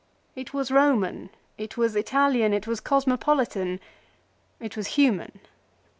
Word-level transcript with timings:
It 0.35 0.51
was 0.51 0.71
Koman; 0.71 1.29
it 1.59 1.77
was 1.77 1.95
Italian; 1.95 2.55
it 2.55 2.65
was 2.65 2.79
cosmopolitan; 2.79 3.79
it 4.59 4.75
was 4.75 4.87
human. 4.97 5.33